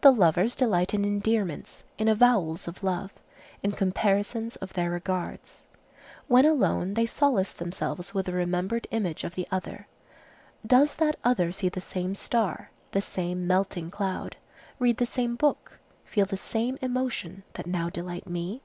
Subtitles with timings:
[0.00, 3.12] The lovers delight in endearments, in avowals of love,
[3.62, 5.64] in comparisons of their regards.
[6.28, 9.86] When alone, they solace themselves with the remembered image of the other.
[10.66, 14.36] Does that other see the same star, the same melting cloud,
[14.78, 18.62] read the same book, feel the same emotion, that now delight me?